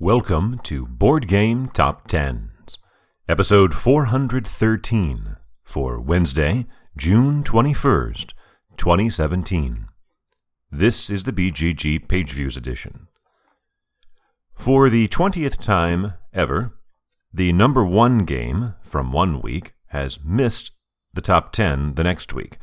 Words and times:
Welcome 0.00 0.60
to 0.60 0.86
Board 0.86 1.26
Game 1.26 1.70
Top 1.70 2.06
Tens, 2.06 2.78
episode 3.28 3.74
413 3.74 5.36
for 5.64 5.98
Wednesday, 5.98 6.66
June 6.96 7.42
21st, 7.42 8.32
2017. 8.76 9.88
This 10.70 11.10
is 11.10 11.24
the 11.24 11.32
BGG 11.32 12.06
Page 12.06 12.30
Views 12.30 12.56
edition. 12.56 13.08
For 14.54 14.88
the 14.88 15.08
20th 15.08 15.56
time 15.56 16.12
ever, 16.32 16.78
the 17.34 17.52
number 17.52 17.84
one 17.84 18.24
game 18.24 18.74
from 18.84 19.10
one 19.10 19.42
week 19.42 19.72
has 19.88 20.20
missed 20.24 20.70
the 21.12 21.20
top 21.20 21.50
10 21.50 21.96
the 21.96 22.04
next 22.04 22.32
week. 22.32 22.58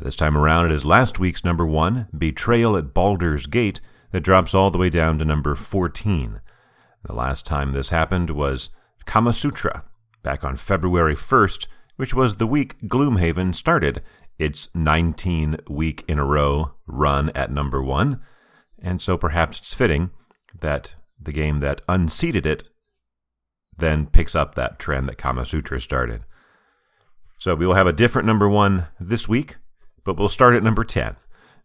This 0.00 0.14
time 0.14 0.38
around, 0.38 0.66
it 0.66 0.72
is 0.72 0.84
last 0.84 1.18
week's 1.18 1.44
number 1.44 1.66
one, 1.66 2.06
Betrayal 2.16 2.76
at 2.76 2.94
Baldur's 2.94 3.48
Gate, 3.48 3.80
that 4.12 4.20
drops 4.20 4.54
all 4.54 4.70
the 4.70 4.78
way 4.78 4.90
down 4.90 5.18
to 5.18 5.24
number 5.24 5.56
14. 5.56 6.40
The 7.04 7.14
last 7.14 7.46
time 7.46 7.72
this 7.72 7.90
happened 7.90 8.30
was 8.30 8.70
Kamasutra, 9.06 9.82
back 10.22 10.44
on 10.44 10.56
February 10.56 11.16
1st, 11.16 11.66
which 11.96 12.14
was 12.14 12.36
the 12.36 12.46
week 12.46 12.80
Gloomhaven 12.82 13.54
started 13.54 14.02
its 14.38 14.68
19 14.74 15.58
week 15.68 16.04
in 16.08 16.18
a 16.18 16.24
row 16.24 16.74
run 16.86 17.30
at 17.34 17.50
number 17.50 17.82
one. 17.82 18.20
And 18.80 19.00
so 19.00 19.16
perhaps 19.16 19.58
it's 19.58 19.74
fitting 19.74 20.10
that 20.60 20.94
the 21.20 21.32
game 21.32 21.60
that 21.60 21.80
unseated 21.88 22.46
it 22.46 22.64
then 23.76 24.06
picks 24.06 24.34
up 24.34 24.54
that 24.54 24.78
trend 24.78 25.08
that 25.08 25.18
Kamasutra 25.18 25.80
started. 25.80 26.24
So 27.38 27.54
we 27.54 27.66
will 27.66 27.74
have 27.74 27.86
a 27.86 27.92
different 27.92 28.26
number 28.26 28.48
one 28.48 28.86
this 29.00 29.28
week, 29.28 29.56
but 30.04 30.16
we'll 30.16 30.28
start 30.28 30.54
at 30.54 30.62
number 30.62 30.84
10. 30.84 31.16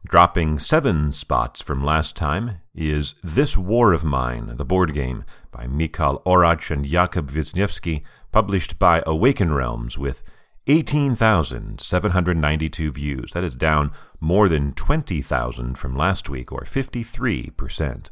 Dropping 0.06 0.60
seven 0.60 1.12
spots 1.12 1.60
from 1.62 1.84
last 1.84 2.16
time 2.16 2.60
is 2.74 3.16
This 3.24 3.58
War 3.58 3.92
of 3.92 4.06
Mine, 4.06 4.54
the 4.56 4.64
board 4.64 4.94
game 4.94 5.26
by 5.52 5.68
Michal 5.68 6.22
Oracz 6.26 6.72
and 6.72 6.86
Jakub 6.86 7.30
Wisniewski, 7.32 8.04
published 8.32 8.80
by 8.80 9.04
Awaken 9.06 9.54
Realms 9.54 9.98
with 9.98 10.24
18,792 10.68 12.92
views. 12.92 13.32
That 13.34 13.44
is 13.44 13.56
down 13.56 13.92
more 14.22 14.48
than 14.48 14.72
20,000 14.74 15.78
from 15.78 15.98
last 15.98 16.30
week, 16.30 16.52
or 16.52 16.62
53%. 16.62 18.10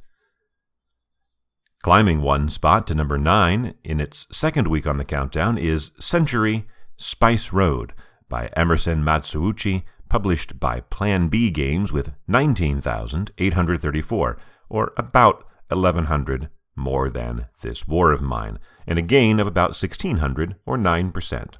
Climbing 1.84 2.22
one 2.22 2.50
spot 2.50 2.88
to 2.88 2.96
number 2.96 3.18
9 3.18 3.76
in 3.84 4.00
its 4.02 4.28
second 4.36 4.68
week 4.68 4.88
on 4.88 4.98
the 4.98 5.06
countdown 5.06 5.58
is 5.58 5.92
Century 6.00 6.68
Spice 6.98 7.54
Road 7.54 7.94
by 8.28 8.50
Emerson 8.56 9.04
Matsuuchi, 9.04 9.84
published 10.10 10.60
by 10.60 10.80
Plan 10.82 11.28
B 11.28 11.52
Games 11.52 11.92
with 11.92 12.14
19,834, 12.28 14.38
or 14.70 14.94
about 14.98 15.46
1,100 15.70 16.50
more 16.76 17.10
than 17.10 17.48
This 17.62 17.88
War 17.88 18.12
of 18.12 18.22
Mine, 18.22 18.60
and 18.86 19.00
a 19.00 19.02
gain 19.02 19.40
of 19.40 19.48
about 19.48 19.70
1,600, 19.70 20.56
or 20.66 20.78
9%. 20.78 21.54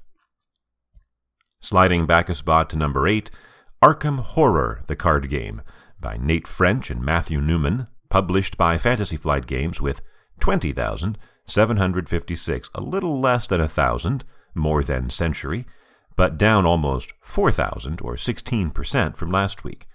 Sliding 1.62 2.06
back 2.06 2.28
a 2.30 2.36
spot 2.36 2.70
to 2.70 2.78
number 2.78 3.08
8, 3.08 3.32
Arkham 3.82 4.20
Horror, 4.20 4.84
the 4.88 4.96
card 4.96 5.30
game, 5.30 5.62
by 6.00 6.18
Nate 6.18 6.48
French 6.48 6.92
and 6.92 7.04
Matthew 7.04 7.42
Newman, 7.42 7.88
published 8.10 8.58
by 8.58 8.78
Fantasy 8.78 9.18
Flight 9.18 9.48
Games 9.48 9.82
with 9.82 10.02
20,756, 10.40 12.70
a 12.76 12.82
little 12.82 13.20
less 13.20 13.48
than 13.48 13.62
a 13.62 13.68
thousand, 13.68 14.24
more 14.54 14.84
than 14.84 15.10
Century, 15.10 15.66
but 16.16 16.38
down 16.38 16.66
almost 16.66 17.14
4,000 17.22 18.02
or 18.02 18.16
16% 18.16 19.16
from 19.16 19.32
last 19.32 19.64
week. 19.64 19.88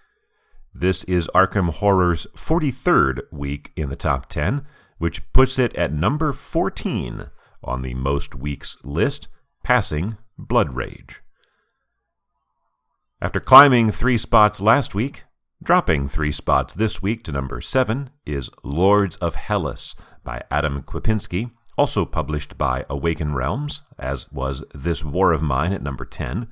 This 0.75 1.03
is 1.05 1.29
Arkham 1.35 1.71
Horror's 1.71 2.27
43rd 2.37 3.23
week 3.33 3.73
in 3.77 3.89
the 3.89 3.97
top 3.97 4.27
10, 4.27 4.65
which 4.99 5.33
puts 5.33 5.59
it 5.59 5.75
at 5.77 5.93
number 5.93 6.33
14 6.33 7.31
on 7.65 7.83
the 7.83 7.95
most 7.95 8.35
weeks 8.35 8.77
list, 8.85 9.29
passing 9.63 10.17
Blood 10.39 10.75
Rage. 10.75 11.23
After 13.21 13.41
climbing 13.41 13.91
three 13.91 14.17
spots 14.17 14.61
last 14.61 14.95
week, 14.95 15.25
dropping 15.63 16.09
three 16.09 16.33
spots 16.33 16.73
this 16.73 17.03
week 17.03 17.23
to 17.25 17.33
number 17.33 17.61
7 17.61 18.11
is 18.25 18.51
Lords 18.63 19.17
of 19.17 19.35
Hellas 19.35 19.95
by 20.25 20.43
Adam 20.51 20.83
Kwapinski, 20.83 21.51
also 21.81 22.05
published 22.05 22.59
by 22.59 22.85
Awaken 22.91 23.35
Realms, 23.35 23.81
as 23.99 24.31
was 24.31 24.63
This 24.75 25.03
War 25.03 25.33
of 25.33 25.41
Mine 25.41 25.73
at 25.73 25.83
number 25.83 26.05
10. 26.05 26.47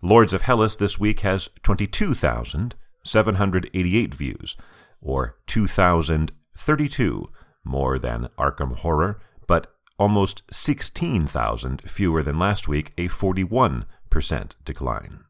Lords 0.00 0.32
of 0.32 0.40
Hellas 0.40 0.76
this 0.76 0.98
week 0.98 1.20
has 1.20 1.50
22,788 1.62 4.14
views, 4.14 4.56
or 5.02 5.36
2,032 5.46 7.28
more 7.64 7.98
than 7.98 8.30
Arkham 8.38 8.78
Horror, 8.78 9.20
but 9.46 9.74
almost 9.98 10.42
16,000 10.50 11.82
fewer 11.82 12.22
than 12.22 12.38
last 12.38 12.66
week, 12.66 12.94
a 12.96 13.08
41% 13.08 13.84
decline. 14.64 15.24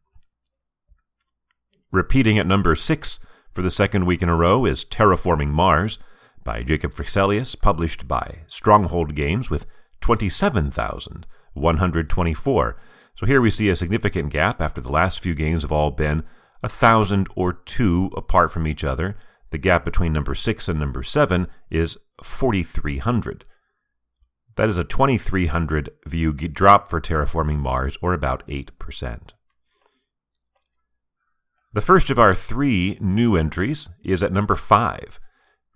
Repeating 1.90 2.38
at 2.38 2.46
number 2.46 2.76
6 2.76 3.18
for 3.50 3.62
the 3.62 3.72
second 3.72 4.06
week 4.06 4.22
in 4.22 4.28
a 4.28 4.36
row 4.36 4.64
is 4.64 4.84
Terraforming 4.84 5.48
Mars, 5.48 5.98
by 6.44 6.62
Jacob 6.62 6.94
Fryxelius, 6.94 7.60
published 7.60 8.08
by 8.08 8.38
Stronghold 8.46 9.14
Games 9.14 9.50
with 9.50 9.66
27,124. 10.00 12.76
So 13.14 13.26
here 13.26 13.40
we 13.40 13.50
see 13.50 13.68
a 13.68 13.76
significant 13.76 14.32
gap 14.32 14.60
after 14.60 14.80
the 14.80 14.92
last 14.92 15.20
few 15.20 15.34
games 15.34 15.62
have 15.62 15.72
all 15.72 15.90
been 15.90 16.24
a 16.62 16.68
thousand 16.68 17.28
or 17.34 17.52
two 17.52 18.10
apart 18.16 18.52
from 18.52 18.66
each 18.66 18.84
other. 18.84 19.16
The 19.50 19.58
gap 19.58 19.84
between 19.84 20.12
number 20.12 20.34
6 20.34 20.68
and 20.68 20.78
number 20.78 21.02
7 21.02 21.48
is 21.70 21.98
4,300. 22.22 23.44
That 24.56 24.68
is 24.68 24.78
a 24.78 24.84
2,300 24.84 25.90
view 26.06 26.32
drop 26.32 26.88
for 26.88 27.00
Terraforming 27.00 27.58
Mars, 27.58 27.96
or 28.02 28.12
about 28.12 28.46
8%. 28.46 29.30
The 31.72 31.80
first 31.80 32.10
of 32.10 32.18
our 32.18 32.34
three 32.34 32.98
new 33.00 33.36
entries 33.36 33.88
is 34.02 34.22
at 34.22 34.32
number 34.32 34.56
5 34.56 35.20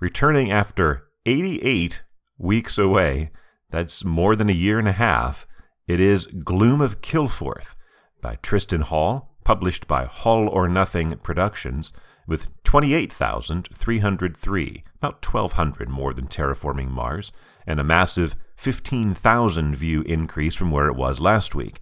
returning 0.04 0.52
after 0.52 1.08
88 1.24 2.02
weeks 2.36 2.76
away. 2.76 3.30
That's 3.70 4.04
more 4.04 4.36
than 4.36 4.50
a 4.50 4.52
year 4.52 4.78
and 4.78 4.86
a 4.86 4.92
half. 4.92 5.46
It 5.88 5.98
is 5.98 6.26
Gloom 6.26 6.82
of 6.82 7.00
Kilforth 7.00 7.74
by 8.20 8.36
Tristan 8.42 8.82
Hall, 8.82 9.34
published 9.44 9.88
by 9.88 10.04
Hall 10.04 10.46
or 10.46 10.68
Nothing 10.68 11.16
Productions, 11.22 11.94
with 12.26 12.48
28,303, 12.64 14.84
about 14.98 15.26
1,200 15.26 15.88
more 15.88 16.12
than 16.12 16.26
Terraforming 16.26 16.90
Mars, 16.90 17.32
and 17.66 17.80
a 17.80 17.84
massive 17.84 18.36
15,000 18.56 19.74
view 19.74 20.02
increase 20.02 20.54
from 20.54 20.70
where 20.70 20.88
it 20.88 20.96
was 20.96 21.18
last 21.18 21.54
week. 21.54 21.80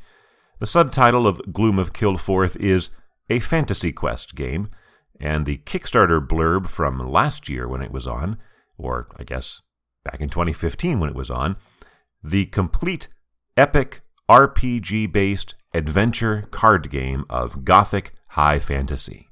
The 0.60 0.66
subtitle 0.66 1.26
of 1.26 1.52
Gloom 1.52 1.80
of 1.80 1.92
Kilforth 1.92 2.54
is 2.54 2.92
A 3.28 3.40
Fantasy 3.40 3.90
Quest 3.90 4.36
game, 4.36 4.68
and 5.22 5.46
the 5.46 5.58
Kickstarter 5.58 6.20
blurb 6.20 6.66
from 6.66 6.98
last 6.98 7.48
year 7.48 7.68
when 7.68 7.80
it 7.80 7.92
was 7.92 8.08
on, 8.08 8.38
or 8.76 9.06
I 9.16 9.22
guess 9.22 9.60
back 10.04 10.20
in 10.20 10.28
2015 10.28 10.98
when 10.98 11.08
it 11.08 11.14
was 11.14 11.30
on, 11.30 11.56
the 12.24 12.46
complete 12.46 13.06
epic 13.56 14.02
RPG 14.28 15.12
based 15.12 15.54
adventure 15.72 16.48
card 16.50 16.90
game 16.90 17.24
of 17.30 17.64
Gothic 17.64 18.14
high 18.30 18.58
fantasy. 18.58 19.28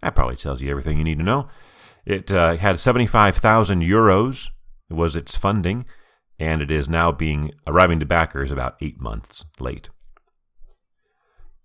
That 0.00 0.14
probably 0.14 0.36
tells 0.36 0.62
you 0.62 0.70
everything 0.70 0.96
you 0.96 1.04
need 1.04 1.18
to 1.18 1.24
know. 1.24 1.48
It 2.06 2.32
uh, 2.32 2.56
had 2.56 2.80
75,000 2.80 3.82
euros 3.82 4.48
was 4.88 5.16
its 5.16 5.36
funding, 5.36 5.84
and 6.38 6.62
it 6.62 6.70
is 6.70 6.88
now 6.88 7.12
being 7.12 7.50
arriving 7.66 8.00
to 8.00 8.06
backers 8.06 8.50
about 8.50 8.76
eight 8.80 9.00
months 9.00 9.44
late. 9.60 9.90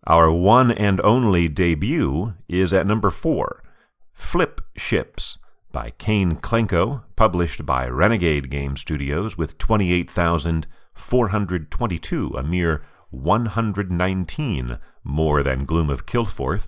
Our 0.08 0.32
one 0.32 0.72
and 0.72 1.00
only 1.02 1.48
debut 1.48 2.34
is 2.48 2.74
at 2.74 2.88
number 2.88 3.12
four 3.12 3.62
Flip 4.14 4.60
Ships 4.76 5.38
by 5.72 5.92
Kane 6.00 6.38
Klenko, 6.38 7.04
published 7.16 7.68
by 7.68 7.88
Renegade 7.88 8.50
Game 8.50 8.76
Studios 8.76 9.38
with 9.38 9.60
28,422, 9.60 12.34
a 12.36 12.44
mere 12.44 12.84
119 13.12 14.80
more 15.04 15.44
than 15.44 15.66
Gloom 15.66 15.92
of 15.92 16.08
Kilforth. 16.08 16.68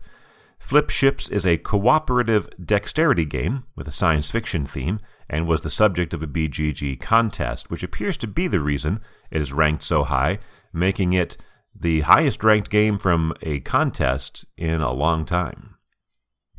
Flip 0.60 0.92
Ships 0.92 1.28
is 1.28 1.44
a 1.46 1.58
cooperative 1.58 2.48
dexterity 2.64 3.26
game 3.26 3.64
with 3.76 3.88
a 3.88 3.92
science 3.92 4.30
fiction 4.30 4.68
theme 4.68 5.00
and 5.28 5.48
was 5.48 5.62
the 5.62 5.72
subject 5.72 6.14
of 6.14 6.22
a 6.22 6.28
BGG 6.28 7.02
contest, 7.02 7.72
which 7.72 7.84
appears 7.84 8.18
to 8.18 8.28
be 8.28 8.48
the 8.48 8.60
reason 8.60 9.00
it 9.32 9.42
is 9.42 9.52
ranked 9.52 9.82
so 9.84 10.04
high, 10.04 10.38
making 10.72 11.14
it 11.14 11.36
the 11.76 12.02
highest 12.02 12.44
ranked 12.44 12.70
game 12.70 12.98
from 12.98 13.34
a 13.42 13.62
contest 13.62 14.46
in 14.58 14.82
a 14.82 14.92
long 14.92 15.26
time. 15.26 15.76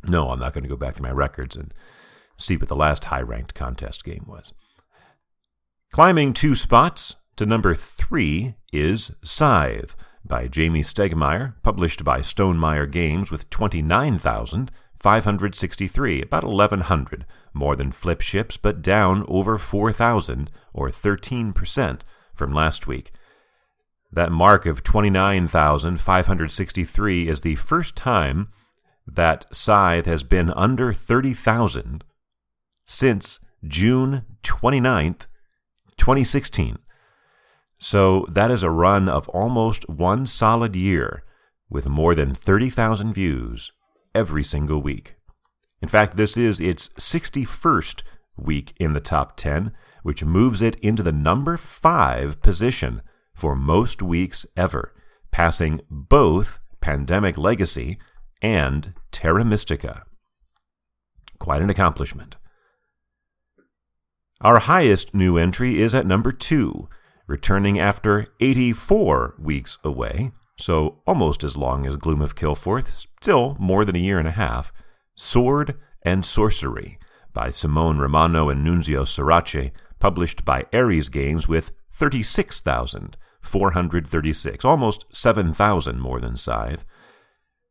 No, 0.07 0.29
I'm 0.29 0.39
not 0.39 0.53
going 0.53 0.63
to 0.63 0.69
go 0.69 0.75
back 0.75 0.95
to 0.95 1.03
my 1.03 1.11
records 1.11 1.55
and 1.55 1.71
see 2.37 2.57
what 2.57 2.67
the 2.67 2.75
last 2.75 3.05
high 3.05 3.21
ranked 3.21 3.53
contest 3.53 4.03
game 4.03 4.25
was. 4.27 4.51
Climbing 5.91 6.33
two 6.33 6.55
spots 6.55 7.17
to 7.37 7.45
number 7.45 7.75
three 7.75 8.55
is 8.73 9.15
Scythe 9.23 9.95
by 10.23 10.47
Jamey 10.47 10.81
Stegmaier, 10.81 11.53
published 11.63 12.03
by 12.03 12.19
Stonemaier 12.19 12.91
Games 12.91 13.31
with 13.31 13.49
29,563, 13.49 16.21
about 16.21 16.43
1,100 16.43 17.25
more 17.53 17.75
than 17.75 17.91
flip 17.91 18.21
ships, 18.21 18.55
but 18.57 18.81
down 18.81 19.23
over 19.27 19.57
4,000 19.57 20.49
or 20.73 20.89
13% 20.89 22.01
from 22.33 22.53
last 22.53 22.87
week. 22.87 23.11
That 24.11 24.31
mark 24.31 24.65
of 24.65 24.83
29,563 24.83 27.27
is 27.27 27.41
the 27.41 27.55
first 27.55 27.97
time 27.97 28.47
that 29.07 29.45
Scythe 29.51 30.05
has 30.05 30.23
been 30.23 30.51
under 30.51 30.93
30,000 30.93 32.03
since 32.85 33.39
June 33.63 34.25
29th, 34.43 35.25
2016. 35.97 36.77
So 37.79 38.25
that 38.31 38.51
is 38.51 38.63
a 38.63 38.69
run 38.69 39.09
of 39.09 39.27
almost 39.29 39.89
one 39.89 40.25
solid 40.25 40.75
year 40.75 41.23
with 41.69 41.87
more 41.87 42.15
than 42.15 42.33
30,000 42.33 43.13
views 43.13 43.71
every 44.13 44.43
single 44.43 44.81
week. 44.81 45.15
In 45.81 45.87
fact, 45.87 46.15
this 46.15 46.37
is 46.37 46.59
its 46.59 46.89
61st 46.99 48.03
week 48.37 48.73
in 48.79 48.93
the 48.93 48.99
top 48.99 49.35
10, 49.35 49.71
which 50.03 50.23
moves 50.23 50.61
it 50.61 50.75
into 50.77 51.03
the 51.03 51.11
number 51.11 51.57
5 51.57 52.41
position 52.41 53.01
for 53.35 53.55
most 53.55 54.01
weeks 54.01 54.45
ever, 54.57 54.93
passing 55.31 55.81
both 55.89 56.59
Pandemic 56.81 57.37
Legacy 57.37 57.97
and 58.41 58.93
Terra 59.11 59.45
Mystica. 59.45 60.03
Quite 61.37 61.61
an 61.61 61.69
accomplishment. 61.69 62.37
Our 64.41 64.59
highest 64.59 65.13
new 65.13 65.37
entry 65.37 65.81
is 65.81 65.93
at 65.93 66.05
number 66.05 66.31
2, 66.31 66.89
returning 67.27 67.79
after 67.79 68.27
84 68.39 69.35
weeks 69.39 69.77
away, 69.83 70.31
so 70.57 71.01
almost 71.05 71.43
as 71.43 71.57
long 71.57 71.85
as 71.85 71.95
Gloom 71.95 72.21
of 72.21 72.35
Kilforth, 72.35 73.07
still 73.21 73.57
more 73.59 73.83
than 73.85 73.95
a 73.95 73.99
year 73.99 74.19
and 74.19 74.27
a 74.27 74.31
half, 74.31 74.71
Sword 75.15 75.77
and 76.01 76.25
Sorcery 76.25 76.99
by 77.33 77.49
Simone 77.49 77.97
Romano 77.97 78.49
and 78.49 78.65
Nunzio 78.65 79.03
Surace, 79.03 79.71
published 79.99 80.45
by 80.45 80.65
Ares 80.73 81.09
Games 81.09 81.47
with 81.47 81.71
36,436, 83.45 84.65
almost 84.65 85.05
7,000 85.11 85.99
more 85.99 86.19
than 86.19 86.37
Scythe. 86.37 86.85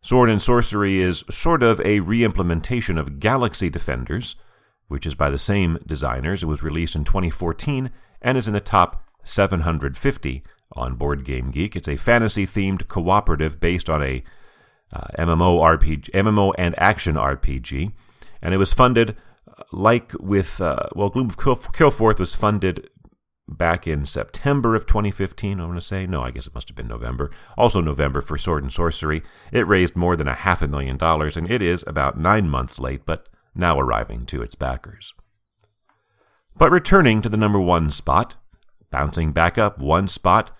Sword 0.02 0.28
and 0.28 0.40
Sorcery 0.40 1.00
is 1.00 1.24
sort 1.30 1.62
of 1.62 1.80
a 1.80 2.00
reimplementation 2.00 2.98
of 2.98 3.18
Galaxy 3.18 3.70
Defenders, 3.70 4.36
which 4.88 5.06
is 5.06 5.14
by 5.14 5.30
the 5.30 5.38
same 5.38 5.78
designers. 5.86 6.42
It 6.42 6.46
was 6.46 6.62
released 6.62 6.94
in 6.94 7.04
2014 7.04 7.90
and 8.20 8.38
is 8.38 8.46
in 8.46 8.54
the 8.54 8.60
top 8.60 9.08
750 9.24 10.42
on 10.72 10.96
Board 10.96 11.24
Game 11.24 11.50
Geek. 11.50 11.74
It's 11.74 11.88
a 11.88 11.96
fantasy 11.96 12.46
themed 12.46 12.88
cooperative 12.88 13.60
based 13.60 13.88
on 13.88 14.02
a 14.02 14.22
uh, 14.92 15.06
MMO 15.18 15.60
RPG, 15.60 16.10
MMO 16.10 16.52
and 16.58 16.74
action 16.78 17.16
RPG, 17.16 17.92
and 18.42 18.54
it 18.54 18.58
was 18.58 18.72
funded 18.72 19.16
uh, 19.48 19.62
like 19.72 20.12
with 20.20 20.60
uh, 20.60 20.88
well, 20.94 21.10
Gloom 21.10 21.28
of 21.28 21.36
Kilforth 21.36 22.18
was 22.18 22.34
funded 22.34 22.88
back 23.48 23.86
in 23.86 24.06
September 24.06 24.74
of 24.74 24.86
2015. 24.86 25.60
I 25.60 25.66
want 25.66 25.76
to 25.76 25.86
say 25.86 26.06
no, 26.06 26.22
I 26.22 26.30
guess 26.30 26.46
it 26.46 26.54
must 26.54 26.68
have 26.68 26.76
been 26.76 26.88
November. 26.88 27.30
Also 27.56 27.80
November 27.80 28.20
for 28.20 28.38
Sword 28.38 28.62
and 28.62 28.72
Sorcery. 28.72 29.22
It 29.52 29.66
raised 29.66 29.96
more 29.96 30.16
than 30.16 30.28
a 30.28 30.34
half 30.34 30.62
a 30.62 30.68
million 30.68 30.96
dollars, 30.96 31.36
and 31.36 31.50
it 31.50 31.62
is 31.62 31.84
about 31.86 32.18
nine 32.18 32.48
months 32.48 32.78
late, 32.78 33.04
but 33.04 33.28
now 33.54 33.78
arriving 33.78 34.26
to 34.26 34.42
its 34.42 34.54
backers. 34.54 35.12
But 36.56 36.70
returning 36.70 37.20
to 37.22 37.28
the 37.28 37.36
number 37.36 37.60
one 37.60 37.90
spot, 37.90 38.36
bouncing 38.90 39.32
back 39.32 39.58
up 39.58 39.78
one 39.78 40.08
spot 40.08 40.50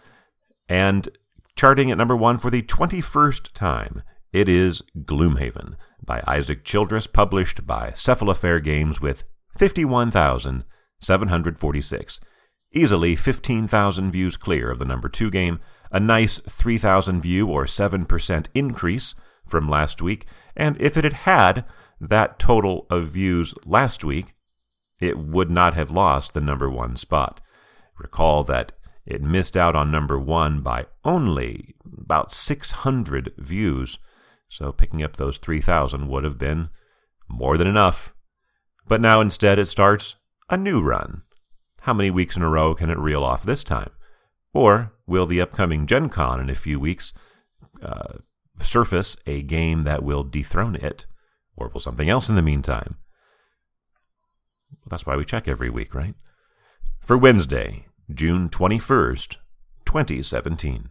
and 0.69 1.09
charting 1.57 1.91
at 1.91 1.99
number 1.99 2.17
one 2.17 2.39
for 2.39 2.51
the 2.51 2.63
21st 2.63 3.53
time. 3.53 4.03
It 4.33 4.49
is 4.49 4.83
Gloomhaven 4.99 5.77
by 6.05 6.23
Isaac 6.27 6.65
Childress, 6.65 7.07
published 7.07 7.67
by 7.67 7.91
Cephalofair 7.91 8.63
Games 8.63 9.01
with 9.01 9.25
51,746. 9.57 12.21
Easily 12.77 13.15
15,000 13.15 14.11
views 14.11 14.37
clear 14.37 14.69
of 14.69 14.81
the 14.81 14.85
number 14.85 15.09
two 15.09 15.31
game, 15.31 15.61
a 15.93 16.01
nice 16.01 16.41
3,000 16.41 17.21
view 17.21 17.47
or 17.47 17.67
7% 17.67 18.47
increase 18.53 19.15
from 19.47 19.69
last 19.69 20.03
week, 20.03 20.27
and 20.57 20.77
if 20.81 20.97
it 20.97 21.05
had 21.05 21.13
had 21.13 21.65
that 22.01 22.39
total 22.39 22.87
of 22.91 23.09
views 23.09 23.55
last 23.65 24.03
week, 24.03 24.35
it 25.01 25.19
would 25.19 25.51
not 25.51 25.75
have 25.75 25.91
lost 25.91 26.35
the 26.35 26.41
number 26.41 26.69
one 26.69 26.97
spot. 26.97 27.41
Recall 27.97 28.43
that 28.45 28.73
it 29.07 29.23
missed 29.23 29.57
out 29.57 29.77
on 29.77 29.91
number 29.91 30.19
one 30.19 30.61
by 30.61 30.87
only 31.05 31.75
about 31.97 32.33
600 32.33 33.35
views, 33.39 33.99
so 34.49 34.73
picking 34.73 35.03
up 35.03 35.17
those 35.17 35.39
3,000 35.39 36.09
would 36.09 36.25
have 36.25 36.39
been 36.39 36.71
more 37.29 37.57
than 37.57 37.69
enough. 37.69 38.15
But 38.89 39.01
now 39.01 39.21
instead 39.21 39.61
it 39.61 39.67
starts 39.67 40.17
a 40.51 40.57
new 40.57 40.81
run. 40.81 41.23
How 41.85 41.95
many 41.95 42.11
weeks 42.11 42.37
in 42.37 42.43
a 42.43 42.49
row 42.49 42.75
can 42.75 42.91
it 42.91 42.99
reel 42.99 43.25
off 43.25 43.45
this 43.45 43.65
time? 43.65 43.91
Or 44.53 44.93
will 45.07 45.27
the 45.27 45.41
upcoming 45.41 45.87
Gen 45.87 46.09
Con 46.09 46.41
in 46.41 46.51
a 46.51 46.55
few 46.55 46.79
weeks 46.79 47.13
uh, 47.83 48.19
surface 48.63 49.17
a 49.27 49.43
game 49.43 49.85
that 49.85 50.03
will 50.03 50.23
dethrone 50.23 50.77
it? 50.77 51.07
Or 51.57 51.69
will 51.69 51.81
something 51.81 52.09
else 52.09 52.29
in 52.29 52.35
the 52.35 52.43
meantime? 52.43 52.97
Well, 54.71 54.89
that's 54.91 55.07
why 55.07 55.17
we 55.17 55.25
check 55.25 55.47
every 55.49 55.71
week, 55.71 55.95
right? 55.95 56.15
for 57.05 57.19
Wednesday, 57.19 57.85
June 58.13 58.49
21st, 58.49 59.37
2017. 59.85 60.89